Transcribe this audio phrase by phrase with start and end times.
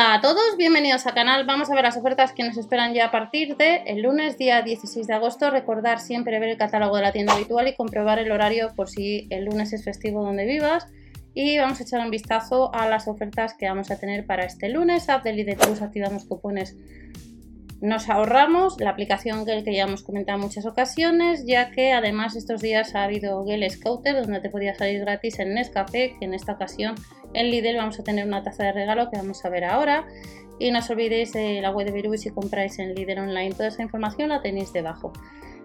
[0.00, 1.44] Hola a todos, bienvenidos al canal.
[1.44, 4.62] Vamos a ver las ofertas que nos esperan ya a partir de el lunes día
[4.62, 5.50] 16 de agosto.
[5.50, 9.26] Recordar siempre ver el catálogo de la tienda habitual y comprobar el horario por si
[9.28, 10.86] el lunes es festivo donde vivas.
[11.34, 14.70] Y vamos a echar un vistazo a las ofertas que vamos a tener para este
[14.70, 15.10] lunes.
[15.10, 16.76] App de Lidl Plus, activamos cupones
[17.80, 22.36] nos ahorramos la aplicación Gel que ya hemos comentado en muchas ocasiones, ya que además
[22.36, 26.34] estos días ha habido Gel Scouter donde te podía salir gratis en Nescafé, que en
[26.34, 26.94] esta ocasión
[27.32, 30.06] en Lidl vamos a tener una taza de regalo que vamos a ver ahora.
[30.58, 33.68] Y no os olvidéis de la web de Virus si compráis en Lidl Online, toda
[33.68, 35.12] esa información la tenéis debajo.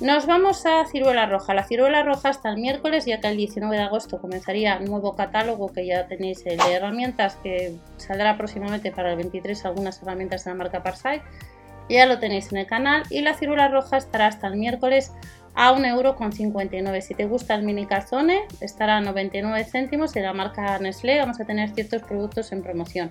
[0.00, 1.54] Nos vamos a Ciruela Roja.
[1.54, 5.72] La Ciruela Roja hasta el miércoles, ya que el 19 de agosto comenzaría nuevo catálogo
[5.72, 10.56] que ya tenéis de herramientas que saldrá próximamente para el 23 algunas herramientas de la
[10.56, 11.22] marca Parsai
[11.94, 15.12] ya lo tenéis en el canal y la círula roja estará hasta el miércoles
[15.54, 17.00] a 1,59€.
[17.00, 21.40] Si te gusta el mini calzone estará a 99 céntimos y la marca Nestlé vamos
[21.40, 23.10] a tener ciertos productos en promoción.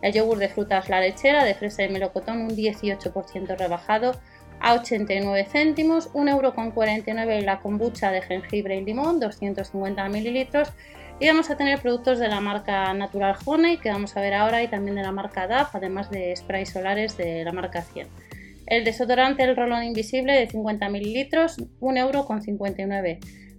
[0.00, 4.12] El yogur de frutas La Lechera de fresa y melocotón un 18% rebajado
[4.58, 10.72] a 89 céntimos, 1,49€ la kombucha de jengibre y limón 250 mililitros
[11.22, 14.60] y vamos a tener productos de la marca Natural Honey, que vamos a ver ahora,
[14.60, 18.08] y también de la marca DAF, además de sprays solares de la marca 100.
[18.66, 21.28] El desodorante El Rolón Invisible de 50 ml,
[21.80, 23.18] 1,59€.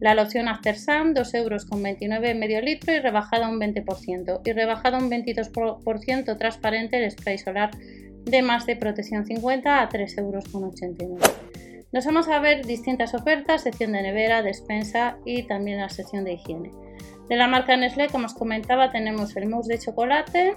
[0.00, 4.40] La loción After Sun, 2,29€ medio litro y rebajada un 20%.
[4.44, 7.70] Y rebajada un 22% transparente el spray solar
[8.24, 11.32] de más de protección 50 a 3,89€.
[11.92, 16.32] Nos vamos a ver distintas ofertas, sección de nevera, despensa y también la sección de
[16.32, 16.72] higiene.
[17.28, 20.56] De la marca Nestlé, como os comentaba, tenemos el mousse de chocolate,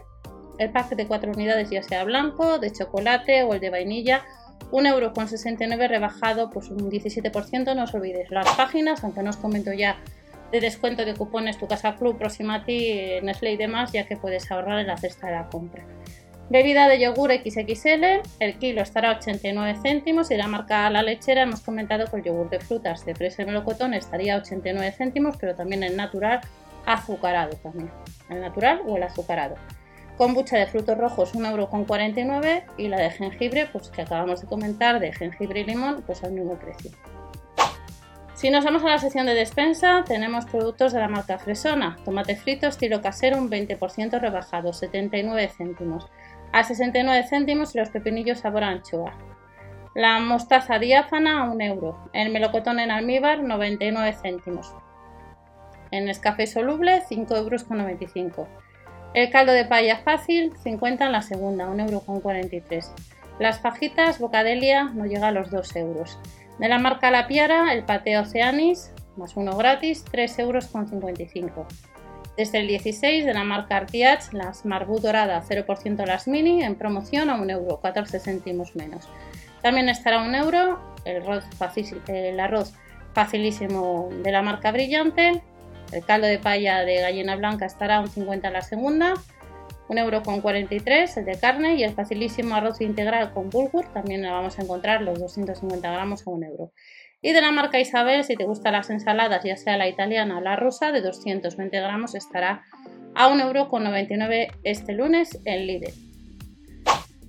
[0.58, 4.26] el pack de 4 unidades, ya sea blanco, de chocolate o el de vainilla,
[4.72, 7.76] 1,69€ rebajado pues un 17%.
[7.76, 9.98] No os olvidéis las páginas, aunque no os comento ya
[10.52, 14.80] de descuento de cupones Tu Casa Club, Proximati, Nestlé y demás, ya que puedes ahorrar
[14.80, 15.86] en la cesta de la compra.
[16.50, 21.42] Bebida de yogur XXL, el kilo estará a 89 céntimos y la marca La Lechera
[21.42, 25.36] hemos comentado que el yogur de frutas de fresa y melocotón estaría a 89 céntimos,
[25.38, 26.40] pero también el natural
[26.86, 27.92] azucarado también,
[28.30, 29.56] el natural o el azucarado.
[30.16, 35.12] Kombucha de frutos rojos 1,49€ y la de jengibre, pues que acabamos de comentar, de
[35.12, 36.92] jengibre y limón, pues al mismo precio.
[38.36, 42.38] Si nos vamos a la sección de despensa, tenemos productos de la marca Fresona, tomate
[42.38, 46.08] frito estilo casero un 20% rebajado, 79 céntimos
[46.52, 49.14] a 69 céntimos y los pepinillos sabor anchoa.
[49.94, 52.10] La mostaza diáfana a 1 euro.
[52.14, 54.74] El melocotón en almíbar 99 céntimos.
[55.92, 58.48] En escafé soluble 5 euros con 95.
[59.14, 62.92] El caldo de paya fácil 50 en la segunda, 1 euro con 43.
[63.40, 66.20] Las fajitas Bocadelia no llega a los 2 euros.
[66.60, 71.68] De la marca La Piara, el pateo Oceanis, más uno gratis, 3 euros con 55.
[72.38, 77.32] Desde el 16 de la marca Artiach, la Smart dorada 0% las mini en promoción
[77.32, 79.10] a 1 euro, 14 céntimos menos.
[79.64, 81.24] También estará 1 euro el
[82.40, 82.74] arroz,
[83.14, 85.42] facilísimo de la marca Brillante.
[85.92, 89.16] El caldo de paya de gallina blanca estará a 1,50 la segunda,
[89.90, 94.22] 1 euro con 43 el de carne y el facilísimo arroz integral con bulgur también
[94.22, 96.72] lo vamos a encontrar los 250 gramos a 1 euro.
[97.22, 100.42] Y de la marca Isabel, si te gustan las ensaladas, ya sea la italiana o
[100.42, 102.64] la rosa, de 220 gramos estará
[103.16, 105.94] a 1,99€ este lunes en Lidl.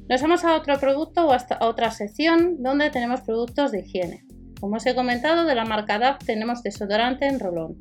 [0.08, 4.24] Nos vamos a otro producto o a otra sección donde tenemos productos de higiene.
[4.60, 7.80] Como os he comentado, de la marca DAF tenemos desodorante en rolón.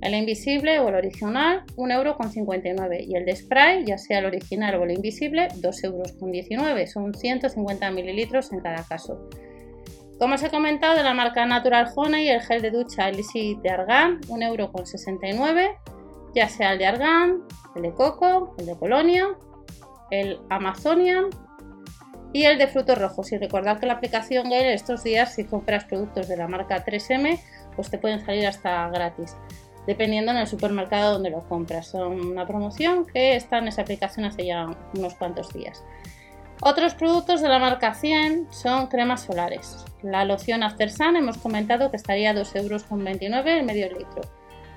[0.00, 4.84] El invisible o el original, 1,59€ y el de spray, ya sea el original o
[4.84, 6.86] el invisible, 2,19€.
[6.86, 9.28] Son 150 mililitros en cada caso.
[10.18, 13.70] Como os he comentado, de la marca Natural Honey, el gel de ducha Elixir de
[13.70, 15.76] Argan, 1,69€,
[16.34, 17.42] ya sea el de Argan,
[17.74, 19.36] el de coco, el de Polonia,
[20.10, 21.26] el Amazonian
[22.32, 23.32] y el de frutos rojos.
[23.32, 27.40] Y recordad que la aplicación Gale estos días, si compras productos de la marca 3M,
[27.74, 29.36] pues te pueden salir hasta gratis,
[29.86, 31.88] dependiendo en el supermercado donde lo compras.
[31.88, 35.82] Son una promoción que está en esa aplicación hace ya unos cuantos días.
[36.66, 39.84] Otros productos de la marca 100 son cremas solares.
[40.02, 42.86] La loción After Sun hemos comentado que estaría a 2,29 euros
[43.44, 44.22] el medio litro.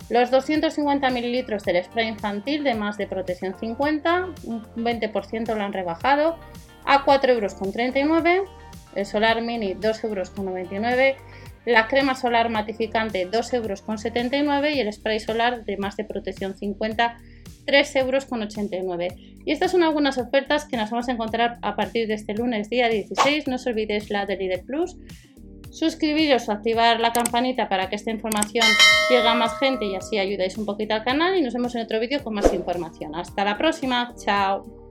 [0.10, 5.72] Los 250 mililitros del spray infantil de más de protección 50, un 20% lo han
[5.72, 6.36] rebajado
[6.84, 7.96] a 4,39
[8.36, 8.50] euros.
[8.94, 11.22] El solar mini 2,99 euros.
[11.64, 17.18] La crema solar matificante 2,79 euros y el spray solar de más de protección 50
[17.68, 19.14] 3,89 euros.
[19.46, 22.70] Y estas son algunas ofertas que nos vamos a encontrar a partir de este lunes
[22.70, 23.48] día 16.
[23.48, 24.98] No os olvidéis la de Lidl Plus.
[25.70, 28.66] Suscribiros o activar la campanita para que esta información
[29.10, 31.38] llegue a más gente y así ayudáis un poquito al canal.
[31.38, 33.14] Y nos vemos en otro vídeo con más información.
[33.16, 34.14] Hasta la próxima.
[34.18, 34.87] Chao.